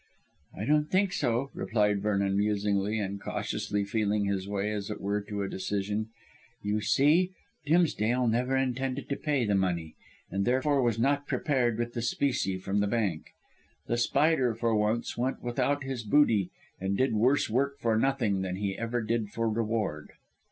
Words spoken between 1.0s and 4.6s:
so," replied Vernon musingly, and cautiously feeling his